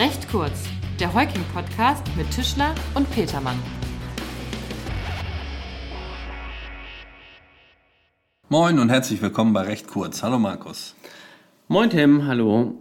Recht 0.00 0.30
kurz, 0.30 0.62
der 0.98 1.12
Heuking-Podcast 1.12 2.04
mit 2.16 2.30
Tischler 2.30 2.74
und 2.94 3.10
Petermann. 3.10 3.58
Moin 8.48 8.78
und 8.78 8.88
herzlich 8.88 9.20
willkommen 9.20 9.52
bei 9.52 9.60
Recht 9.60 9.88
kurz. 9.88 10.22
Hallo 10.22 10.38
Markus. 10.38 10.94
Moin 11.68 11.90
Tim, 11.90 12.26
hallo. 12.26 12.76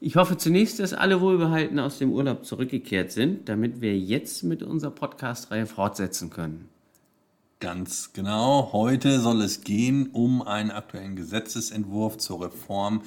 Ich 0.00 0.16
hoffe 0.16 0.36
zunächst, 0.36 0.80
dass 0.80 0.92
alle 0.92 1.22
wohlbehalten 1.22 1.78
aus 1.78 1.96
dem 1.96 2.12
Urlaub 2.12 2.44
zurückgekehrt 2.44 3.10
sind, 3.10 3.48
damit 3.48 3.80
wir 3.80 3.98
jetzt 3.98 4.42
mit 4.42 4.62
unserer 4.62 4.90
Podcast-Reihe 4.90 5.64
fortsetzen 5.64 6.28
können. 6.28 6.68
Ganz 7.60 8.12
genau. 8.12 8.68
Heute 8.74 9.20
soll 9.20 9.40
es 9.40 9.62
gehen 9.62 10.10
um 10.12 10.42
einen 10.42 10.72
aktuellen 10.72 11.16
Gesetzesentwurf 11.16 12.18
zur 12.18 12.44
Reform 12.44 13.00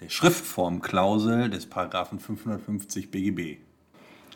der 0.00 0.08
Schriftformklausel 0.08 1.50
des 1.50 1.66
Paragraphen 1.66 2.18
550 2.20 3.10
BGB. 3.10 3.58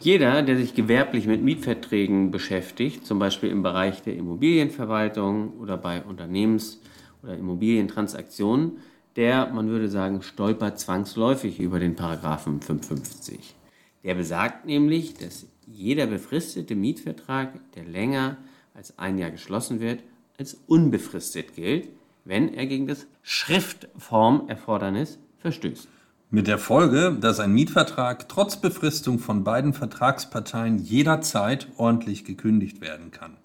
Jeder, 0.01 0.43
der 0.43 0.57
sich 0.57 0.75
gewerblich 0.75 1.27
mit 1.27 1.43
Mietverträgen 1.43 2.33
beschäftigt, 2.33 3.07
zum 3.07 3.21
Beispiel 3.21 3.51
im 3.51 3.63
Bereich 3.63 4.03
der 4.03 4.17
Immobilienverwaltung 4.17 5.53
oder 5.61 5.77
bei 5.77 6.03
Unternehmens- 6.03 6.81
oder 7.23 7.37
Immobilientransaktionen, 7.37 8.79
der, 9.15 9.47
man 9.53 9.69
würde 9.69 9.89
sagen, 9.89 10.23
stolpert 10.23 10.81
zwangsläufig 10.81 11.61
über 11.61 11.79
den 11.79 11.95
Paragraphen 11.95 12.61
550. 12.61 13.55
Der 14.03 14.15
besagt 14.17 14.67
nämlich, 14.67 15.15
dass 15.15 15.47
jeder 15.67 16.07
befristete 16.07 16.75
Mietvertrag, 16.75 17.61
der 17.75 17.85
länger 17.85 18.39
als 18.75 18.99
ein 18.99 19.19
Jahr 19.19 19.31
geschlossen 19.31 19.79
wird, 19.79 20.03
als 20.39 20.55
unbefristet 20.67 21.55
gilt, 21.55 21.89
wenn 22.25 22.55
er 22.55 22.67
gegen 22.67 22.89
das 22.89 23.07
Schriftformerfordernis 23.23 25.19
verstößt. 25.43 25.89
Mit 26.31 26.47
der 26.47 26.59
Folge, 26.59 27.17
dass 27.21 27.41
ein 27.41 27.53
Mietvertrag 27.53 28.29
trotz 28.29 28.57
Befristung 28.57 29.19
von 29.19 29.45
beiden 29.45 29.75
Vertragsparteien 29.75 30.79
jederzeit 30.79 31.69
ordentlich 31.77 32.25
gekündigt 32.25 32.81
werden 32.81 33.11
kann. 33.11 33.37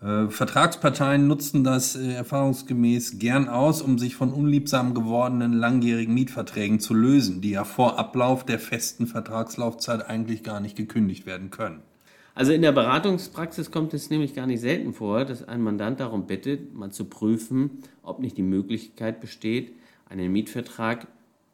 Äh, 0.00 0.30
Vertragsparteien 0.30 1.26
nutzen 1.26 1.64
das 1.64 1.96
äh, 1.96 2.12
erfahrungsgemäß 2.12 3.18
gern 3.18 3.48
aus, 3.48 3.82
um 3.82 3.98
sich 3.98 4.16
von 4.16 4.32
unliebsam 4.32 4.94
gewordenen 4.94 5.52
langjährigen 5.52 6.14
Mietverträgen 6.14 6.80
zu 6.80 6.94
lösen, 6.94 7.40
die 7.40 7.50
ja 7.50 7.64
vor 7.64 7.98
Ablauf 7.98 8.44
der 8.44 8.58
festen 8.58 9.06
Vertragslaufzeit 9.06 10.08
eigentlich 10.08 10.42
gar 10.42 10.60
nicht 10.60 10.76
gekündigt 10.76 11.26
werden 11.26 11.50
können. 11.50 11.80
Also 12.34 12.52
in 12.52 12.60
der 12.60 12.72
Beratungspraxis 12.72 13.70
kommt 13.70 13.94
es 13.94 14.10
nämlich 14.10 14.34
gar 14.34 14.46
nicht 14.46 14.60
selten 14.60 14.92
vor, 14.92 15.24
dass 15.24 15.48
ein 15.48 15.62
Mandant 15.62 16.00
darum 16.00 16.26
bittet, 16.26 16.74
mal 16.74 16.92
zu 16.92 17.06
prüfen, 17.06 17.82
ob 18.02 18.20
nicht 18.20 18.36
die 18.36 18.42
Möglichkeit 18.42 19.22
besteht, 19.22 19.72
einen 20.10 20.30
Mietvertrag 20.30 21.06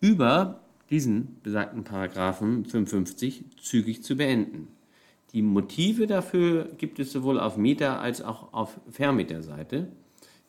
über 0.03 0.61
diesen 0.91 1.41
besagten 1.43 1.85
Paragraphen 1.85 2.67
55 2.67 3.45
zügig 3.63 4.03
zu 4.03 4.17
beenden. 4.17 4.69
Die 5.33 5.41
Motive 5.41 6.07
dafür 6.07 6.69
gibt 6.77 6.99
es 6.99 7.13
sowohl 7.13 7.41
auf 7.41 7.57
Mieter- 7.57 8.01
als 8.01 8.21
auch 8.21 8.53
auf 8.53 8.79
Vermieterseite. 8.91 9.89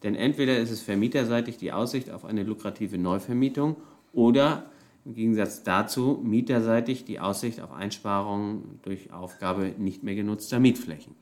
Denn 0.02 0.16
entweder 0.16 0.58
ist 0.58 0.72
es 0.72 0.82
vermieterseitig 0.82 1.56
die 1.58 1.72
Aussicht 1.72 2.10
auf 2.10 2.26
eine 2.26 2.44
lukrative 2.44 2.98
Neuvermietung 2.98 3.78
oder 4.12 4.66
im 5.06 5.14
Gegensatz 5.14 5.64
dazu 5.64 6.20
mieterseitig 6.24 7.06
die 7.06 7.20
Aussicht 7.20 7.62
auf 7.62 7.72
Einsparungen 7.72 8.80
durch 8.82 9.14
Aufgabe 9.14 9.74
nicht 9.78 10.04
mehr 10.04 10.16
genutzter 10.16 10.60
Mietflächen. 10.60 11.16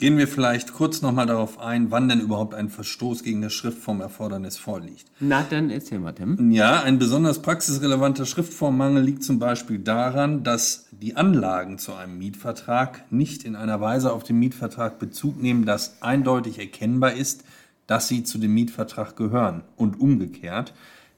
Gehen 0.00 0.18
wir 0.18 0.26
vielleicht 0.26 0.72
kurz 0.72 1.02
nochmal 1.02 1.26
darauf 1.26 1.60
ein, 1.60 1.92
wann 1.92 2.08
denn 2.08 2.18
überhaupt 2.18 2.52
ein 2.52 2.68
Verstoß 2.68 3.22
gegen 3.22 3.42
das 3.42 3.52
Schriftformerfordernis 3.52 4.56
vorliegt. 4.56 5.06
Na, 5.20 5.46
dann 5.48 5.70
erzähl 5.70 6.00
mal, 6.00 6.12
Tim. 6.12 6.50
Ja, 6.50 6.82
ein 6.82 6.98
besonders 6.98 7.40
praxisrelevanter 7.42 8.26
Schriftformmangel 8.26 9.04
liegt 9.04 9.22
zum 9.22 9.38
Beispiel 9.38 9.78
daran, 9.78 10.42
dass 10.42 10.88
die 10.90 11.14
Anlagen 11.14 11.78
zu 11.78 11.94
einem 11.94 12.18
Mietvertrag 12.18 13.10
nicht 13.12 13.44
in 13.44 13.54
einer 13.54 13.80
Weise 13.80 14.12
auf 14.12 14.24
den 14.24 14.40
Mietvertrag 14.40 14.98
Bezug 14.98 15.40
nehmen, 15.40 15.64
dass 15.64 16.02
eindeutig 16.02 16.58
erkennbar 16.58 17.12
ist, 17.12 17.44
dass 17.86 18.08
sie 18.08 18.24
zu 18.24 18.38
dem 18.38 18.52
Mietvertrag 18.52 19.14
gehören. 19.16 19.62
Und 19.76 20.00
umgekehrt, 20.00 20.74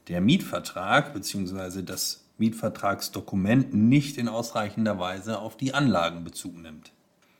der 0.07 0.21
Mietvertrag 0.21 1.15
bzw. 1.15 1.81
das 1.81 2.25
Mietvertragsdokument 2.37 3.73
nicht 3.73 4.19
in 4.19 4.27
ausreichender 4.27 4.99
Weise 4.99 5.39
auf 5.39 5.57
die 5.57 5.73
Anlagen 5.73 6.23
Bezug 6.23 6.61
nimmt. 6.61 6.91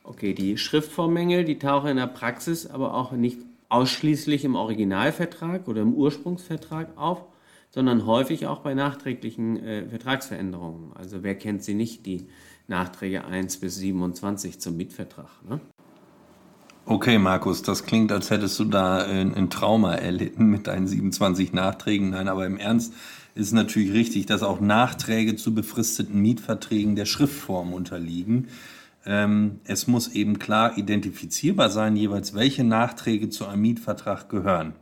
Okay, 0.07 0.33
die 0.33 0.57
Schriftformmängel, 0.57 1.43
die 1.43 1.59
tauchen 1.59 1.89
in 1.89 1.97
der 1.97 2.07
Praxis 2.07 2.65
aber 2.65 2.93
auch 2.93 3.11
nicht 3.11 3.39
ausschließlich 3.67 4.45
im 4.45 4.55
Originalvertrag 4.55 5.67
oder 5.67 5.81
im 5.81 5.93
Ursprungsvertrag 5.93 6.97
auf, 6.97 7.25
sondern 7.71 8.05
häufig 8.05 8.47
auch 8.47 8.59
bei 8.59 8.73
nachträglichen 8.73 9.57
äh, 9.57 9.85
Vertragsveränderungen. 9.89 10.93
Also 10.95 11.23
wer 11.23 11.35
kennt 11.35 11.61
sie 11.61 11.73
nicht, 11.73 12.05
die 12.05 12.27
Nachträge 12.67 13.25
1 13.25 13.57
bis 13.57 13.75
27 13.75 14.59
zum 14.61 14.77
Mietvertrag. 14.77 15.29
Ne? 15.47 15.59
Okay, 16.85 17.17
Markus, 17.17 17.61
das 17.61 17.83
klingt, 17.83 18.13
als 18.13 18.29
hättest 18.29 18.57
du 18.59 18.63
da 18.63 18.99
ein, 18.99 19.35
ein 19.35 19.49
Trauma 19.49 19.93
erlitten 19.93 20.45
mit 20.45 20.67
deinen 20.67 20.87
27 20.87 21.51
Nachträgen. 21.51 22.11
Nein, 22.11 22.29
aber 22.29 22.45
im 22.45 22.55
Ernst 22.55 22.93
ist 23.35 23.51
natürlich 23.51 23.91
richtig, 23.91 24.25
dass 24.25 24.41
auch 24.41 24.61
Nachträge 24.61 25.35
zu 25.35 25.53
befristeten 25.53 26.21
Mietverträgen 26.21 26.95
der 26.95 27.05
Schriftform 27.05 27.73
unterliegen. 27.73 28.47
Ähm, 29.07 29.61
es 29.63 29.87
muss 29.87 30.09
eben 30.09 30.37
klar 30.37 30.77
identifizierbar 30.77 31.69
sein, 31.69 31.95
jeweils 31.95 32.33
welche 32.33 32.65
Nachträge 32.65 33.29
zu 33.29 33.47
einem 33.47 33.61
Mietvertrag 33.61 34.27
gehören. 34.27 34.73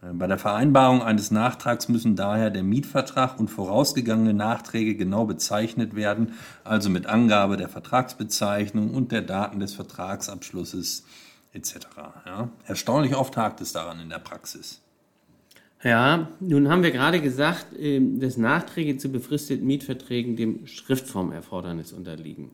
Äh, 0.00 0.12
bei 0.12 0.28
der 0.28 0.38
Vereinbarung 0.38 1.02
eines 1.02 1.32
Nachtrags 1.32 1.88
müssen 1.88 2.14
daher 2.14 2.50
der 2.50 2.62
Mietvertrag 2.62 3.40
und 3.40 3.48
vorausgegangene 3.48 4.32
Nachträge 4.32 4.94
genau 4.94 5.24
bezeichnet 5.26 5.96
werden, 5.96 6.34
also 6.62 6.88
mit 6.88 7.06
Angabe 7.06 7.56
der 7.56 7.68
Vertragsbezeichnung 7.68 8.94
und 8.94 9.10
der 9.10 9.22
Daten 9.22 9.58
des 9.58 9.74
Vertragsabschlusses 9.74 11.04
etc. 11.52 11.74
Ja. 12.26 12.50
Erstaunlich 12.64 13.16
oft 13.16 13.36
hakt 13.36 13.60
es 13.60 13.72
daran 13.72 13.98
in 13.98 14.08
der 14.08 14.20
Praxis. 14.20 14.82
Ja, 15.82 16.28
nun 16.38 16.68
haben 16.68 16.84
wir 16.84 16.92
gerade 16.92 17.20
gesagt, 17.20 17.66
ähm, 17.76 18.20
dass 18.20 18.36
Nachträge 18.36 18.98
zu 18.98 19.08
befristeten 19.08 19.66
Mietverträgen 19.66 20.36
dem 20.36 20.64
Schriftformerfordernis 20.68 21.92
unterliegen 21.92 22.52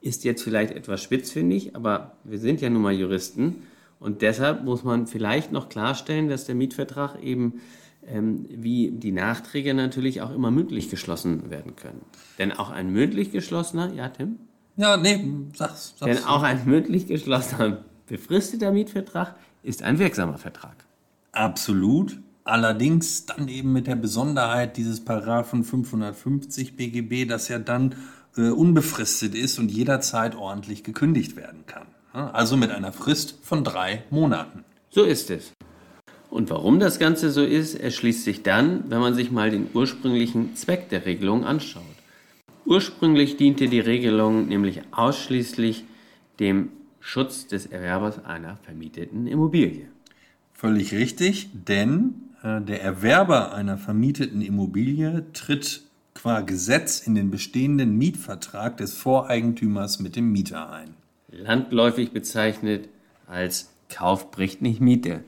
ist 0.00 0.24
jetzt 0.24 0.42
vielleicht 0.42 0.72
etwas 0.72 1.02
spitzfindig, 1.02 1.74
aber 1.74 2.16
wir 2.24 2.38
sind 2.38 2.60
ja 2.60 2.70
nun 2.70 2.82
mal 2.82 2.94
Juristen 2.94 3.62
und 3.98 4.22
deshalb 4.22 4.64
muss 4.64 4.84
man 4.84 5.06
vielleicht 5.06 5.52
noch 5.52 5.68
klarstellen, 5.68 6.28
dass 6.28 6.44
der 6.44 6.54
Mietvertrag 6.54 7.22
eben 7.22 7.60
ähm, 8.06 8.46
wie 8.48 8.90
die 8.92 9.12
Nachträge 9.12 9.74
natürlich 9.74 10.22
auch 10.22 10.32
immer 10.32 10.50
mündlich 10.50 10.90
geschlossen 10.90 11.50
werden 11.50 11.76
können. 11.76 12.02
Denn 12.38 12.52
auch 12.52 12.70
ein 12.70 12.90
mündlich 12.92 13.32
geschlossener, 13.32 13.92
ja 13.94 14.08
Tim? 14.08 14.36
Ja, 14.76 14.96
nee, 14.96 15.24
sag's. 15.54 15.94
sag's. 15.98 16.16
Denn 16.16 16.24
auch 16.24 16.42
ein 16.42 16.64
mündlich 16.66 17.06
geschlossener 17.06 17.84
befristeter 18.06 18.70
Mietvertrag 18.70 19.34
ist 19.62 19.82
ein 19.82 19.98
wirksamer 19.98 20.38
Vertrag. 20.38 20.84
Absolut. 21.32 22.20
Allerdings 22.44 23.26
dann 23.26 23.48
eben 23.48 23.72
mit 23.72 23.88
der 23.88 23.96
Besonderheit 23.96 24.76
dieses 24.76 25.04
Paragraphen 25.04 25.64
550 25.64 26.76
BGB, 26.76 27.28
dass 27.28 27.48
ja 27.48 27.58
dann 27.58 27.96
äh, 28.36 28.50
unbefristet 28.50 29.34
ist 29.34 29.58
und 29.58 29.70
jederzeit 29.70 30.36
ordentlich 30.36 30.84
gekündigt 30.84 31.36
werden 31.36 31.64
kann. 31.66 31.86
Also 32.12 32.56
mit 32.56 32.70
einer 32.70 32.92
Frist 32.92 33.38
von 33.42 33.62
drei 33.62 34.04
Monaten. 34.10 34.64
So 34.88 35.04
ist 35.04 35.30
es. 35.30 35.52
Und 36.30 36.50
warum 36.50 36.80
das 36.80 36.98
Ganze 36.98 37.30
so 37.30 37.44
ist, 37.44 37.74
erschließt 37.74 38.24
sich 38.24 38.42
dann, 38.42 38.84
wenn 38.90 39.00
man 39.00 39.14
sich 39.14 39.30
mal 39.30 39.50
den 39.50 39.68
ursprünglichen 39.74 40.56
Zweck 40.56 40.88
der 40.88 41.04
Regelung 41.06 41.44
anschaut. 41.44 41.82
Ursprünglich 42.64 43.36
diente 43.36 43.68
die 43.68 43.80
Regelung 43.80 44.48
nämlich 44.48 44.80
ausschließlich 44.90 45.84
dem 46.40 46.70
Schutz 47.00 47.46
des 47.46 47.66
Erwerbers 47.66 48.24
einer 48.24 48.56
vermieteten 48.56 49.26
Immobilie. 49.26 49.88
Völlig 50.52 50.92
richtig, 50.92 51.48
denn 51.52 52.14
äh, 52.42 52.60
der 52.60 52.82
Erwerber 52.82 53.54
einer 53.54 53.78
vermieteten 53.78 54.42
Immobilie 54.42 55.24
tritt 55.32 55.85
qua 56.16 56.40
Gesetz 56.40 57.00
in 57.00 57.14
den 57.14 57.30
bestehenden 57.30 57.96
Mietvertrag 57.96 58.78
des 58.78 58.94
Voreigentümers 58.94 60.00
mit 60.00 60.16
dem 60.16 60.32
Mieter 60.32 60.72
ein. 60.72 60.94
Landläufig 61.30 62.12
bezeichnet 62.12 62.88
als 63.26 63.70
Kauf 63.88 64.30
bricht 64.30 64.62
nicht 64.62 64.80
Miete. 64.80 65.22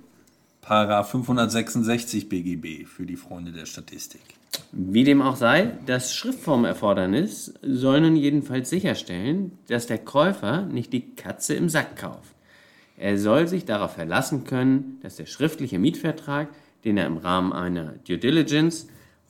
Paragraph 0.62 1.11
566 1.11 2.29
BGB 2.29 2.87
für 2.87 3.06
die 3.06 3.17
Freunde 3.17 3.52
der 3.52 3.67
Statistik. 3.67 4.23
Wie 4.73 5.05
dem 5.05 5.23
auch 5.23 5.37
sei, 5.37 5.73
das 5.87 6.14
Schriftformerfordernis 6.14 7.55
soll 7.62 8.00
nun 8.00 8.17
jedenfalls 8.17 8.70
sicherstellen, 8.70 9.52
dass 9.69 9.87
der 9.87 9.99
Käufer 9.99 10.62
nicht 10.62 10.93
die 10.93 11.14
Katze 11.14 11.55
im 11.55 11.69
Sack 11.69 11.96
kauft. 11.96 12.34
Er 12.96 13.19
soll 13.19 13.46
sich 13.46 13.64
darauf 13.64 13.93
verlassen 13.93 14.44
können, 14.44 14.99
dass 15.02 15.17
der 15.17 15.26
schriftliche 15.26 15.79
Mietvertrag, 15.79 16.49
den 16.84 16.96
er 16.96 17.06
im 17.06 17.19
Rahmen 17.19 17.52
einer 17.52 17.94
Due 18.06 18.19
Diligence 18.19 18.88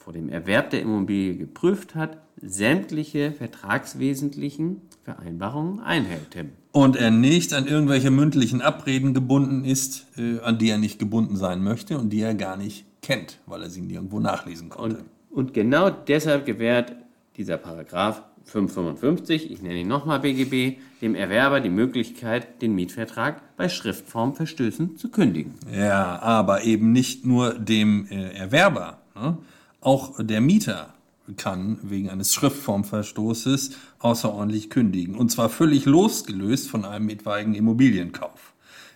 vor 0.09 0.15
dem 0.15 0.31
Erwerb 0.31 0.71
der 0.71 0.81
Immobilie 0.81 1.37
geprüft 1.37 1.95
hat, 1.95 2.17
sämtliche 2.41 3.31
vertragswesentlichen 3.31 4.81
Vereinbarungen 5.05 5.81
einhält, 5.81 6.31
Tim. 6.31 6.53
Und 6.73 6.97
er 6.97 7.11
nicht 7.11 7.53
an 7.53 7.67
irgendwelche 7.67 8.11
mündlichen 8.11 8.63
Abreden 8.63 9.13
gebunden 9.13 9.67
ist, 9.67 10.07
äh, 10.17 10.41
an 10.41 10.57
die 10.57 10.71
er 10.71 10.79
nicht 10.79 10.99
gebunden 10.99 11.37
sein 11.37 11.63
möchte 11.63 11.99
und 11.99 12.09
die 12.09 12.23
er 12.23 12.35
gar 12.35 12.57
nicht 12.57 12.87
kennt, 13.03 13.41
weil 13.45 13.63
er 13.63 13.69
sie 13.69 13.83
nirgendwo 13.83 14.19
nachlesen 14.19 14.71
konnte. 14.71 14.97
Und, 14.97 15.05
und 15.29 15.53
genau 15.53 15.91
deshalb 15.91 16.47
gewährt 16.47 16.97
dieser 17.37 17.59
Paragraph 17.59 18.23
555, 18.45 19.51
ich 19.51 19.61
nenne 19.61 19.81
ihn 19.81 19.89
nochmal 19.89 20.21
BGB, 20.21 20.79
dem 21.03 21.15
Erwerber 21.17 21.61
die 21.61 21.69
Möglichkeit, 21.69 22.63
den 22.63 22.75
Mietvertrag 22.75 23.43
bei 23.59 23.69
Schriftformverstößen 23.69 24.97
zu 24.97 25.11
kündigen. 25.11 25.53
Ja, 25.71 26.19
aber 26.23 26.65
eben 26.65 26.93
nicht 26.93 27.27
nur 27.27 27.53
dem 27.59 28.07
äh, 28.07 28.31
Erwerber. 28.31 29.03
Ne? 29.15 29.37
Auch 29.81 30.15
der 30.19 30.41
Mieter 30.41 30.95
kann 31.37 31.79
wegen 31.83 32.11
eines 32.11 32.35
Schriftformverstoßes 32.35 33.77
außerordentlich 34.01 34.71
kündigen. 34.71 35.15
Und 35.15 35.31
zwar 35.31 35.49
völlig 35.49 35.85
losgelöst 35.85 36.69
von 36.69 36.85
einem 36.85 37.09
etwaigen 37.11 37.55
Immobilienkauf. 37.55 38.55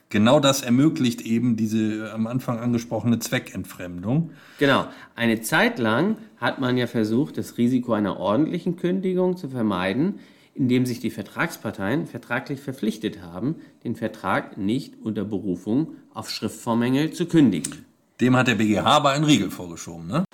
Genau 0.09 0.41
das 0.41 0.63
ermöglicht 0.63 1.23
eben 1.23 1.57
diese 1.57 2.13
am 2.13 2.27
Anfang 2.27 2.59
angesprochene 2.59 3.19
Zweckentfremdung. 3.19 4.31
Genau. 4.59 4.87
Eine 5.15 5.41
Zeit 5.41 5.79
lang 5.79 6.17
hat 6.37 6.61
man 6.61 6.77
ja 6.77 6.87
versucht, 6.87 7.39
das 7.39 7.57
Risiko 7.57 7.95
einer 7.95 8.19
ordentlichen 8.19 8.77
Kündigung 8.77 9.37
zu 9.37 9.49
vermeiden, 9.49 10.19
indem 10.55 10.85
sich 10.85 11.01
die 11.01 11.11
Vertragsparteien 11.11 12.07
vertraglich 12.07 12.61
verpflichtet 12.61 13.23
haben, 13.23 13.57
den 13.85 13.97
Vertrag 13.97 14.59
nicht 14.59 14.95
unter 15.03 15.25
Berufung 15.25 15.95
auf 16.13 16.29
Schriftformmängel 16.29 17.13
zu 17.13 17.25
kündigen. 17.27 17.87
Dem 18.21 18.37
hat 18.37 18.49
der 18.49 18.57
BGH 18.57 18.85
aber 18.85 19.13
einen 19.13 19.25
Riegel 19.25 19.51
vorgeschoben, 19.51 20.09
ne? 20.09 20.25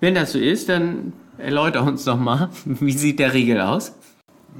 Wenn 0.00 0.14
das 0.14 0.32
so 0.32 0.38
ist, 0.38 0.68
dann 0.68 1.12
erläuter 1.38 1.82
uns 1.82 2.04
doch 2.04 2.18
mal, 2.18 2.50
wie 2.64 2.92
sieht 2.92 3.18
der 3.18 3.34
Riegel 3.34 3.60
aus? 3.60 3.94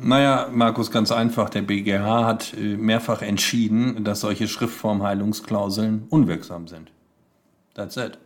Naja, 0.00 0.48
Markus, 0.52 0.90
ganz 0.90 1.10
einfach. 1.10 1.50
Der 1.50 1.62
BGH 1.62 2.24
hat 2.24 2.54
äh, 2.54 2.76
mehrfach 2.76 3.22
entschieden, 3.22 4.04
dass 4.04 4.20
solche 4.20 4.46
Schriftformheilungsklauseln 4.46 6.04
unwirksam 6.08 6.68
sind. 6.68 6.92
That's 7.74 7.96
it. 7.96 8.18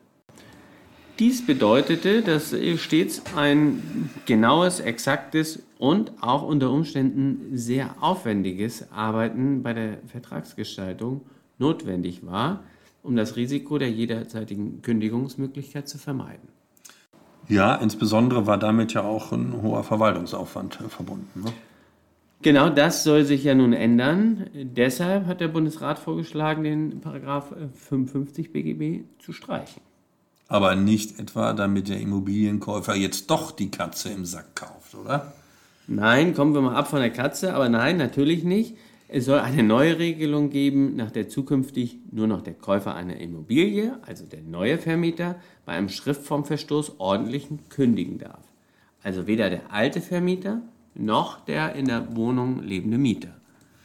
Dies 1.19 1.45
bedeutete, 1.45 2.23
dass 2.23 2.55
stets 2.77 3.23
ein 3.37 4.11
genaues, 4.27 4.81
exaktes 4.81 5.63
und 5.79 6.13
auch 6.21 6.43
unter 6.43 6.71
Umständen 6.71 7.57
sehr 7.57 7.95
aufwendiges 8.01 8.91
Arbeiten 8.91 9.63
bei 9.63 9.75
der 9.75 9.99
Vertragsgestaltung 10.07 11.21
notwendig 11.59 12.27
war, 12.27 12.65
um 13.03 13.15
das 13.15 13.37
Risiko 13.37 13.79
der 13.79 13.91
jederzeitigen 13.91 14.81
Kündigungsmöglichkeit 14.83 15.87
zu 15.87 15.99
vermeiden. 15.99 16.49
Ja, 17.53 17.75
insbesondere 17.75 18.47
war 18.47 18.57
damit 18.57 18.95
ja 18.95 19.03
auch 19.03 19.31
ein 19.31 19.61
hoher 19.61 19.85
Verwaltungsaufwand 19.85 20.81
äh, 20.81 20.89
verbunden. 20.89 21.43
Ne? 21.45 21.53
Genau 22.41 22.71
das 22.71 23.05
soll 23.05 23.25
sich 23.25 23.45
ja 23.45 23.55
nun 23.55 23.75
ändern. 23.75 24.47
Deshalb 24.55 25.27
hat 25.27 25.43
der 25.43 25.49
Bundesrat 25.49 25.99
vorgeschlagen, 25.99 26.65
den 26.65 27.01
Paragraph 27.03 27.53
55 27.75 28.47
äh, 28.47 28.49
BGB 28.49 29.05
zu 29.19 29.35
streichen. 29.35 29.83
Aber 30.49 30.75
nicht 30.77 31.21
etwa, 31.21 31.53
damit 31.53 31.91
der 31.91 32.01
Immobilienkäufer 32.01 32.95
jetzt 32.95 33.31
doch 33.31 33.51
die 33.53 33.71
Katze 33.71 34.09
im 34.09 34.25
Sack 34.25 34.57
kauft, 34.57 34.95
oder? 34.95 35.35
Nein, 35.87 36.35
kommen 36.35 36.55
wir 36.55 36.63
mal 36.63 36.75
ab 36.75 36.89
von 36.89 37.01
der 37.01 37.11
Katze, 37.11 37.55
aber 37.55 37.69
nein, 37.69 37.99
natürlich 37.99 38.45
nicht. 38.45 38.77
Es 39.15 39.27
soll 39.27 39.41
eine 39.41 39.63
neue 39.63 39.99
Regelung 39.99 40.49
geben, 40.49 40.97
nach 40.97 41.11
der 41.11 41.29
zukünftig 41.29 41.99
nur 42.11 42.27
noch 42.27 42.41
der 42.41 42.55
Käufer 42.55 42.95
einer 42.95 43.21
Immobilie, 43.21 43.99
also 44.07 44.25
der 44.25 44.41
neue 44.41 44.79
Vermieter, 44.79 45.37
bei 45.67 45.73
einem 45.73 45.91
Schriftformverstoß 45.91 46.99
ordentlichen 46.99 47.59
kündigen 47.69 48.17
darf. 48.17 48.41
Also 49.03 49.27
weder 49.27 49.51
der 49.51 49.71
alte 49.71 50.01
Vermieter 50.01 50.63
noch 50.95 51.45
der 51.45 51.75
in 51.75 51.89
der 51.89 52.17
Wohnung 52.17 52.63
lebende 52.63 52.97
Mieter. 52.97 53.37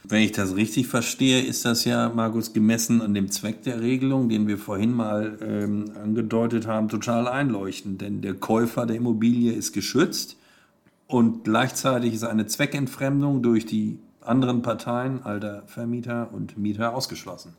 Wenn 0.02 0.22
ich 0.22 0.32
das 0.32 0.56
richtig 0.56 0.86
verstehe, 0.86 1.42
ist 1.42 1.66
das 1.66 1.84
ja, 1.84 2.08
Markus, 2.08 2.54
gemessen 2.54 3.02
an 3.02 3.12
dem 3.12 3.30
Zweck 3.30 3.62
der 3.64 3.82
Regelung, 3.82 4.30
den 4.30 4.48
wir 4.48 4.56
vorhin 4.56 4.94
mal 4.94 5.36
ähm, 5.42 5.92
angedeutet 6.02 6.66
haben, 6.66 6.88
total 6.88 7.28
einleuchtend. 7.28 8.00
Denn 8.00 8.22
der 8.22 8.32
Käufer 8.32 8.86
der 8.86 8.96
Immobilie 8.96 9.52
ist 9.52 9.74
geschützt 9.74 10.38
und 11.06 11.44
gleichzeitig 11.44 12.14
ist 12.14 12.24
eine 12.24 12.46
Zweckentfremdung 12.46 13.42
durch 13.42 13.66
die 13.66 13.98
anderen 14.20 14.62
Parteien, 14.62 15.22
alter 15.22 15.62
Vermieter 15.66 16.30
und 16.32 16.58
Mieter, 16.58 16.94
ausgeschlossen. 16.94 17.54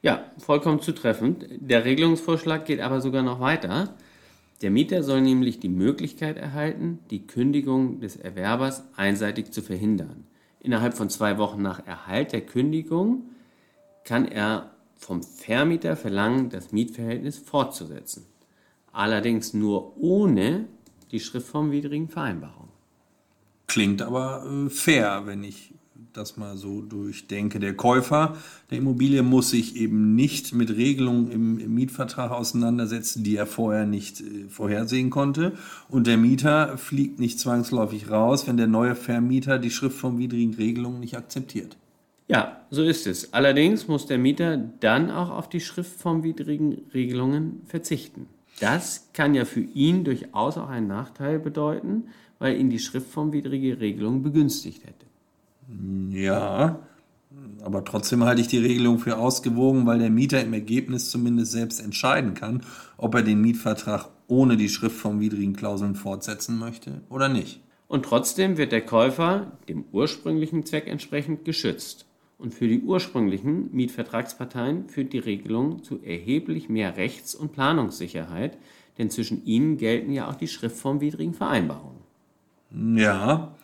Ja, 0.00 0.22
vollkommen 0.38 0.80
zutreffend. 0.80 1.46
Der 1.50 1.84
Regelungsvorschlag 1.84 2.64
geht 2.66 2.80
aber 2.80 3.00
sogar 3.00 3.22
noch 3.22 3.40
weiter. 3.40 3.94
Der 4.62 4.70
Mieter 4.70 5.02
soll 5.02 5.20
nämlich 5.20 5.60
die 5.60 5.68
Möglichkeit 5.68 6.36
erhalten, 6.36 7.00
die 7.10 7.26
Kündigung 7.26 8.00
des 8.00 8.16
Erwerbers 8.16 8.84
einseitig 8.96 9.52
zu 9.52 9.62
verhindern. 9.62 10.24
Innerhalb 10.60 10.94
von 10.94 11.10
zwei 11.10 11.38
Wochen 11.38 11.62
nach 11.62 11.86
Erhalt 11.86 12.32
der 12.32 12.40
Kündigung 12.40 13.30
kann 14.04 14.26
er 14.26 14.70
vom 14.96 15.22
Vermieter 15.22 15.96
verlangen, 15.96 16.50
das 16.50 16.72
Mietverhältnis 16.72 17.38
fortzusetzen. 17.38 18.26
Allerdings 18.92 19.54
nur 19.54 19.96
ohne 19.96 20.66
die 21.12 21.20
schriftformwidrigen 21.20 22.08
Vereinbarungen. 22.08 22.67
Klingt 23.78 24.02
aber 24.02 24.44
äh, 24.44 24.70
fair, 24.70 25.22
wenn 25.26 25.44
ich 25.44 25.72
das 26.12 26.36
mal 26.36 26.56
so 26.56 26.82
durchdenke. 26.82 27.60
Der 27.60 27.74
Käufer 27.74 28.36
der 28.72 28.78
Immobilie 28.78 29.22
muss 29.22 29.50
sich 29.50 29.76
eben 29.76 30.16
nicht 30.16 30.52
mit 30.52 30.70
Regelungen 30.70 31.30
im, 31.30 31.74
Mietvertrag 31.76 32.32
auseinandersetzen, 32.32 33.22
die 33.22 33.36
er 33.36 33.46
vorher 33.46 33.86
nicht 33.86 34.20
äh, 34.20 34.48
vorhersehen 34.48 35.10
konnte. 35.10 35.52
Und 35.88 36.08
der 36.08 36.16
Mieter 36.16 36.76
fliegt 36.76 37.20
nicht 37.20 37.38
zwangsläufig 37.38 38.10
raus, 38.10 38.48
wenn 38.48 38.56
der 38.56 38.66
neue 38.66 38.96
Vermieter 38.96 39.60
die 39.60 39.70
schriftformwidrigen 39.70 40.54
Regelungen 40.54 40.98
nicht 40.98 41.16
akzeptiert. 41.16 41.76
Ja, 42.26 42.62
so 42.70 42.82
ist 42.82 43.06
es. 43.06 43.32
Allerdings 43.32 43.86
muss 43.86 44.06
der 44.06 44.18
Mieter 44.18 44.56
dann 44.56 45.08
auch 45.08 45.30
auf 45.30 45.48
die 45.48 45.60
schriftformwidrigen 45.60 46.78
Regelungen 46.92 47.62
verzichten. 47.66 48.26
Das 48.58 49.10
kann 49.12 49.34
ja 49.34 49.44
für 49.44 49.60
ihn 49.60 50.02
durchaus 50.02 50.58
auch 50.58 50.68
einen 50.68 50.88
Nachteil 50.88 51.38
bedeuten, 51.38 52.08
weil 52.38 52.58
ihn 52.58 52.70
die 52.70 52.78
schriftformwidrige 52.78 53.80
Regelung 53.80 54.22
begünstigt 54.22 54.84
hätte. 54.84 55.06
Ja, 56.10 56.78
aber 57.62 57.84
trotzdem 57.84 58.24
halte 58.24 58.40
ich 58.40 58.48
die 58.48 58.58
Regelung 58.58 58.98
für 58.98 59.18
ausgewogen, 59.18 59.86
weil 59.86 59.98
der 59.98 60.10
Mieter 60.10 60.42
im 60.42 60.52
Ergebnis 60.52 61.10
zumindest 61.10 61.52
selbst 61.52 61.80
entscheiden 61.80 62.34
kann, 62.34 62.62
ob 62.96 63.14
er 63.14 63.22
den 63.22 63.40
Mietvertrag 63.40 64.08
ohne 64.28 64.56
die 64.56 64.68
Schrift 64.68 64.96
vom 64.96 65.20
widrigen 65.20 65.56
Klauseln 65.56 65.94
fortsetzen 65.94 66.58
möchte 66.58 67.02
oder 67.10 67.28
nicht. 67.28 67.60
Und 67.86 68.04
trotzdem 68.04 68.58
wird 68.58 68.72
der 68.72 68.84
Käufer 68.84 69.52
dem 69.68 69.84
ursprünglichen 69.92 70.64
Zweck 70.64 70.86
entsprechend 70.86 71.44
geschützt. 71.44 72.06
Und 72.36 72.54
für 72.54 72.68
die 72.68 72.82
ursprünglichen 72.82 73.74
Mietvertragsparteien 73.74 74.88
führt 74.88 75.12
die 75.12 75.18
Regelung 75.18 75.82
zu 75.82 76.00
erheblich 76.02 76.68
mehr 76.68 76.96
Rechts- 76.96 77.34
und 77.34 77.52
Planungssicherheit, 77.52 78.58
denn 78.96 79.10
zwischen 79.10 79.44
ihnen 79.44 79.76
gelten 79.76 80.12
ja 80.12 80.28
auch 80.28 80.36
die 80.36 80.48
schriftformwidrigen 80.48 81.34
Vereinbarungen. 81.34 82.07
Ja, 82.70 83.54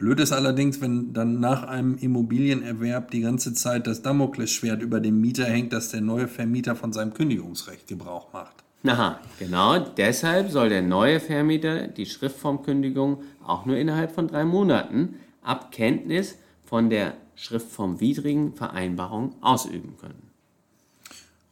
Blöd 0.00 0.18
ist 0.18 0.32
allerdings, 0.32 0.80
wenn 0.80 1.12
dann 1.12 1.40
nach 1.40 1.62
einem 1.64 1.98
Immobilienerwerb 1.98 3.10
die 3.10 3.20
ganze 3.20 3.52
Zeit 3.52 3.86
das 3.86 4.00
Damoklesschwert 4.00 4.80
über 4.80 4.98
dem 4.98 5.20
Mieter 5.20 5.44
hängt, 5.44 5.74
dass 5.74 5.90
der 5.90 6.00
neue 6.00 6.26
Vermieter 6.26 6.74
von 6.74 6.90
seinem 6.94 7.12
Kündigungsrecht 7.12 7.86
Gebrauch 7.86 8.32
macht. 8.32 8.64
Aha, 8.86 9.20
genau 9.38 9.78
deshalb 9.78 10.50
soll 10.50 10.70
der 10.70 10.80
neue 10.80 11.20
Vermieter 11.20 11.86
die 11.86 12.06
Schriftformkündigung 12.06 13.22
auch 13.46 13.66
nur 13.66 13.76
innerhalb 13.76 14.12
von 14.12 14.26
drei 14.26 14.46
Monaten 14.46 15.16
ab 15.42 15.70
Kenntnis 15.70 16.38
von 16.64 16.88
der 16.88 17.12
schriftformwidrigen 17.34 18.54
Vereinbarung 18.54 19.34
ausüben 19.42 19.98
können. 20.00 20.29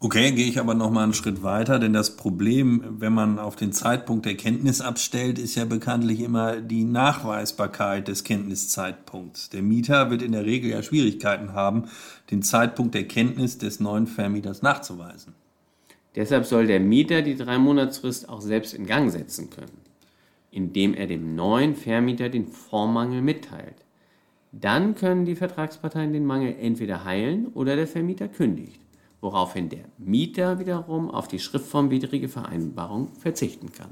Okay, 0.01 0.31
gehe 0.31 0.47
ich 0.47 0.61
aber 0.61 0.75
noch 0.75 0.93
mal 0.93 1.03
einen 1.03 1.13
Schritt 1.13 1.43
weiter, 1.43 1.81
denn 1.81 1.93
das 1.93 2.15
Problem, 2.15 2.85
wenn 3.01 3.13
man 3.13 3.41
auf 3.41 3.57
den 3.57 3.73
Zeitpunkt 3.73 4.27
der 4.27 4.37
Kenntnis 4.37 4.81
abstellt, 4.81 5.41
ist 5.41 5.57
ja 5.57 5.65
bekanntlich 5.65 6.21
immer 6.21 6.61
die 6.61 6.85
Nachweisbarkeit 6.85 8.07
des 8.07 8.23
Kenntniszeitpunkts. 8.23 9.51
Der 9.51 9.63
Mieter 9.63 10.09
wird 10.09 10.23
in 10.23 10.31
der 10.31 10.45
Regel 10.45 10.71
ja 10.71 10.85
Schwierigkeiten 10.85 11.53
haben, 11.53 11.87
den 12.31 12.45
Zeitpunkt 12.45 12.95
der 12.95 13.09
Kenntnis 13.09 13.59
des 13.59 13.81
neuen 13.81 14.07
Vermieters 14.07 14.63
nachzuweisen. 14.63 15.35
Deshalb 16.15 16.47
soll 16.47 16.69
der 16.69 16.79
Mieter 16.79 17.23
die 17.23 17.35
drei 17.35 17.59
Monatsfrist 17.59 18.29
auch 18.29 18.41
selbst 18.41 18.75
in 18.75 18.87
Gang 18.87 19.11
setzen 19.11 19.51
können, 19.51 19.81
indem 20.53 20.95
er 20.95 21.09
dem 21.09 21.35
neuen 21.35 21.75
Vermieter 21.75 22.29
den 22.29 22.47
Vormangel 22.47 23.21
mitteilt. 23.21 23.85
Dann 24.53 24.95
können 24.95 25.25
die 25.25 25.35
Vertragsparteien 25.35 26.13
den 26.13 26.25
Mangel 26.25 26.55
entweder 26.61 27.03
heilen 27.03 27.49
oder 27.49 27.75
der 27.75 27.89
Vermieter 27.89 28.29
kündigt 28.29 28.79
woraufhin 29.21 29.69
der 29.69 29.85
Mieter 29.99 30.59
wiederum 30.59 31.11
auf 31.11 31.29
die 31.29 31.39
schriftformwidrige 31.39 32.29
Vereinbarung 32.29 33.09
verzichten 33.19 33.73
kann. 33.73 33.91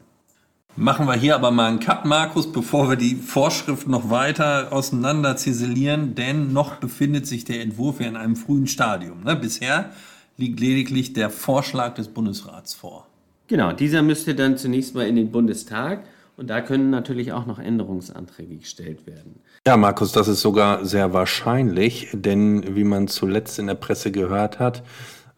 Machen 0.78 1.06
wir 1.06 1.14
hier 1.14 1.35
aber 1.35 1.50
mal 1.50 1.68
einen 1.68 1.80
Cut, 1.80 2.04
Markus, 2.04 2.52
bevor 2.52 2.90
wir 2.90 2.97
die 2.97 3.14
Vorschrift 3.14 3.88
noch 3.88 4.11
weiter 4.11 4.73
auseinander 4.73 5.37
ziselieren, 5.37 6.14
denn 6.14 6.52
noch 6.52 6.75
befindet 6.75 7.26
sich 7.26 7.47
der 7.47 7.62
Entwurf 7.62 8.00
ja 8.00 8.09
in 8.09 8.16
einem 8.16 8.37
frühen 8.37 8.66
Stadium. 8.66 9.23
Ne? 9.25 9.37
Bisher 9.37 9.90
liegt 10.37 10.61
lediglich 10.61 11.14
der 11.14 11.30
Vorschlag 11.30 11.95
des 11.95 12.09
Bundesrats 12.09 12.75
vor. 12.75 13.06
Genau, 13.49 13.73
dieser 13.73 14.02
müsste 14.02 14.35
dann 14.35 14.59
zunächst 14.59 14.95
mal 14.95 15.06
in 15.06 15.16
den 15.16 15.30
Bundestag 15.33 16.04
und 16.37 16.50
da 16.50 16.61
können 16.61 16.90
natürlich 16.90 17.33
auch 17.33 17.47
noch 17.47 17.59
Änderungsanträge 17.59 18.56
gestellt 18.56 19.06
werden. 19.06 19.40
Ja, 19.66 19.78
Markus, 19.78 20.12
das 20.12 20.28
ist 20.28 20.42
sogar 20.42 20.85
sehr 20.85 21.14
wahrscheinlich, 21.14 22.09
denn 22.12 22.76
wie 22.76 22.85
man 22.85 23.09
zuletzt 23.09 23.59
in 23.59 23.66
der 23.66 23.75
Presse 23.75 24.12
gehört 24.12 24.59
hat, 24.59 24.83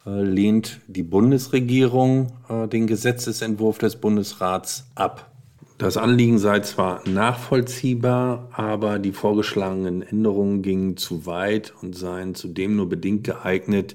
lehnt 0.09 0.81
die 0.87 1.03
Bundesregierung 1.03 2.33
äh, 2.49 2.69
den 2.69 2.87
Gesetzesentwurf 2.87 3.79
des 3.79 3.97
Bundesrats 3.97 4.91
ab. 4.95 5.31
Das 5.79 5.97
Anliegen 5.97 6.39
sei 6.39 6.59
zwar 6.61 7.09
nachvollziehbar, 7.09 8.49
aber 8.53 8.99
die 8.99 9.13
vorgeschlagenen 9.13 10.03
Änderungen 10.03 10.61
gingen 10.61 10.97
zu 10.97 11.25
weit 11.25 11.73
und 11.81 11.97
seien 11.97 12.35
zudem 12.35 12.75
nur 12.75 12.89
bedingt 12.89 13.23
geeignet, 13.23 13.95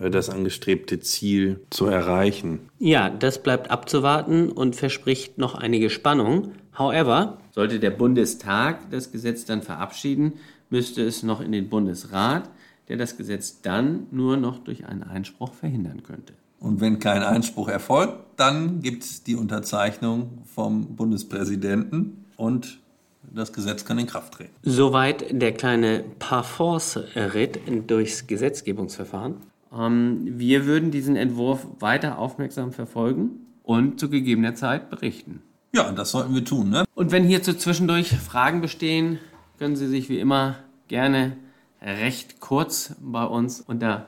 äh, 0.00 0.10
das 0.10 0.28
angestrebte 0.28 0.98
Ziel 0.98 1.60
zu 1.70 1.86
erreichen. 1.86 2.68
Ja, 2.80 3.10
das 3.10 3.42
bleibt 3.42 3.70
abzuwarten 3.70 4.50
und 4.50 4.74
verspricht 4.74 5.38
noch 5.38 5.54
einige 5.54 5.88
Spannung. 5.88 6.52
However, 6.76 7.38
sollte 7.52 7.78
der 7.78 7.90
Bundestag 7.90 8.90
das 8.90 9.12
Gesetz 9.12 9.44
dann 9.44 9.62
verabschieden, 9.62 10.32
müsste 10.68 11.02
es 11.02 11.22
noch 11.22 11.40
in 11.40 11.52
den 11.52 11.68
Bundesrat, 11.68 12.50
der 12.90 12.96
das 12.96 13.16
Gesetz 13.16 13.62
dann 13.62 14.08
nur 14.10 14.36
noch 14.36 14.58
durch 14.58 14.84
einen 14.84 15.04
Einspruch 15.04 15.54
verhindern 15.54 16.02
könnte. 16.02 16.34
Und 16.58 16.80
wenn 16.80 16.98
kein 16.98 17.22
Einspruch 17.22 17.68
erfolgt, 17.68 18.18
dann 18.36 18.80
gibt 18.80 19.04
es 19.04 19.22
die 19.22 19.36
Unterzeichnung 19.36 20.42
vom 20.44 20.96
Bundespräsidenten 20.96 22.26
und 22.36 22.80
das 23.32 23.52
Gesetz 23.52 23.84
kann 23.84 23.98
in 23.98 24.06
Kraft 24.06 24.34
treten. 24.34 24.52
Soweit 24.64 25.24
der 25.30 25.52
kleine 25.52 26.04
Parforce-Ritt 26.18 27.60
durchs 27.86 28.26
Gesetzgebungsverfahren. 28.26 29.36
Ähm, 29.72 30.22
wir 30.24 30.66
würden 30.66 30.90
diesen 30.90 31.14
Entwurf 31.14 31.66
weiter 31.78 32.18
aufmerksam 32.18 32.72
verfolgen 32.72 33.46
und 33.62 34.00
zu 34.00 34.10
gegebener 34.10 34.56
Zeit 34.56 34.90
berichten. 34.90 35.42
Ja, 35.72 35.92
das 35.92 36.10
sollten 36.10 36.34
wir 36.34 36.44
tun. 36.44 36.70
Ne? 36.70 36.84
Und 36.94 37.12
wenn 37.12 37.22
hierzu 37.22 37.54
zwischendurch 37.54 38.08
Fragen 38.16 38.60
bestehen, 38.60 39.20
können 39.58 39.76
Sie 39.76 39.86
sich 39.86 40.08
wie 40.08 40.18
immer 40.18 40.56
gerne 40.88 41.36
recht 41.82 42.40
kurz 42.40 42.94
bei 43.00 43.24
uns 43.24 43.60
unter 43.60 44.06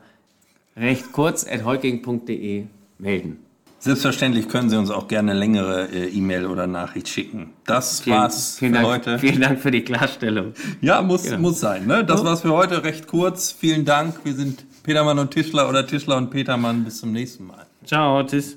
recht 0.76 1.12
kurz 1.12 1.46
at 1.46 1.64
heuking.de 1.64 2.64
melden. 2.98 3.38
Selbstverständlich 3.78 4.48
können 4.48 4.70
Sie 4.70 4.78
uns 4.78 4.90
auch 4.90 5.08
gerne 5.08 5.32
längere 5.32 5.88
äh, 5.88 6.06
E-Mail 6.08 6.46
oder 6.46 6.68
Nachricht 6.68 7.08
schicken. 7.08 7.50
Das 7.66 8.00
Vielen, 8.02 8.16
war's 8.16 8.56
vielen 8.58 8.74
für 8.74 8.80
Dank, 8.82 8.86
heute. 8.92 9.18
Vielen 9.18 9.40
Dank 9.40 9.60
für 9.60 9.72
die 9.72 9.82
Klarstellung. 9.82 10.52
Ja, 10.80 11.02
muss, 11.02 11.24
Genau. 11.24 11.38
muss 11.38 11.58
sein. 11.58 11.86
Ne? 11.88 12.04
Das 12.04 12.24
war's 12.24 12.42
für 12.42 12.52
heute. 12.52 12.84
Recht 12.84 13.08
kurz. 13.08 13.50
Vielen 13.50 13.84
Dank. 13.84 14.20
Wir 14.22 14.34
sind 14.34 14.64
Petermann 14.84 15.18
und 15.18 15.32
Tischler 15.32 15.68
oder 15.68 15.84
Tischler 15.84 16.16
und 16.16 16.30
Petermann. 16.30 16.84
Bis 16.84 17.00
zum 17.00 17.10
nächsten 17.10 17.44
Mal. 17.48 17.66
Ciao, 17.84 18.22
tschüss. 18.22 18.56